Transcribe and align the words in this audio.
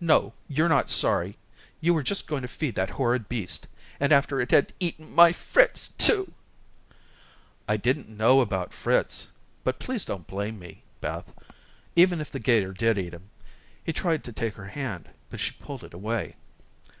"No, 0.00 0.32
you're 0.48 0.68
not 0.68 0.90
sorry. 0.90 1.36
You 1.80 1.94
were 1.94 2.02
just 2.02 2.26
going 2.26 2.42
to 2.42 2.48
feed 2.48 2.74
that 2.74 2.90
horrid 2.90 3.28
beast, 3.28 3.68
and 4.00 4.10
after 4.10 4.40
it 4.40 4.50
had 4.50 4.72
eaten 4.80 5.14
my 5.14 5.30
Fritz, 5.30 5.90
too." 5.90 6.32
"I 7.68 7.76
didn't 7.76 8.08
know 8.08 8.40
about 8.40 8.74
Fritz; 8.74 9.28
but 9.62 9.78
please 9.78 10.04
don't 10.04 10.26
blame 10.26 10.58
me, 10.58 10.82
Beth, 11.00 11.32
even 11.94 12.20
if 12.20 12.32
the 12.32 12.40
'gator 12.40 12.72
did 12.72 12.98
eat 12.98 13.14
him." 13.14 13.30
He 13.84 13.92
tried 13.92 14.24
to 14.24 14.32
take 14.32 14.54
her 14.54 14.66
hand, 14.70 15.08
but 15.30 15.38
she 15.38 15.52
pulled 15.60 15.84
it 15.84 15.94
away. 15.94 16.34